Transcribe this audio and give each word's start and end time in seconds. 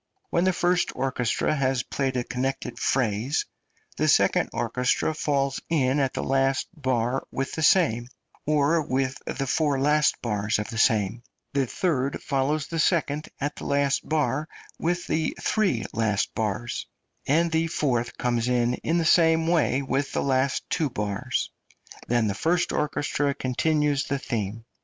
When 0.31 0.45
the 0.45 0.51
first 0.51 0.91
orchestra 0.95 1.53
has 1.53 1.83
played 1.83 2.17
a 2.17 2.23
connected 2.23 2.79
phrase 2.79 3.45
the 3.97 4.07
second 4.07 4.49
orchestra 4.51 5.13
falls 5.13 5.61
in 5.69 5.99
at 5.99 6.15
the 6.15 6.23
last 6.23 6.67
bar 6.73 7.23
with 7.29 7.51
the 7.53 7.61
same, 7.61 8.07
or 8.47 8.81
with 8.81 9.19
the 9.27 9.45
four 9.45 9.79
last 9.79 10.19
bars 10.23 10.57
of 10.57 10.71
the 10.71 10.79
same, 10.79 11.21
the 11.53 11.67
third 11.67 12.23
follows 12.23 12.65
the 12.65 12.79
second 12.79 13.29
at 13.39 13.57
the 13.57 13.65
last 13.65 14.09
bar 14.09 14.49
with 14.79 15.05
the 15.05 15.37
three 15.39 15.85
last 15.93 16.33
bars, 16.33 16.87
and 17.27 17.51
the 17.51 17.67
fourth 17.67 18.17
comes 18.17 18.47
in 18.47 18.73
in 18.83 18.97
the 18.97 19.05
same 19.05 19.45
way 19.45 19.83
with 19.83 20.13
the 20.13 20.21
two 20.71 20.89
last 20.89 20.93
bars; 20.95 21.51
then 22.07 22.25
the 22.25 22.33
first 22.33 22.71
orchestra 22.71 23.35
continues 23.35 24.05
the 24.05 24.17
theme. 24.17 24.65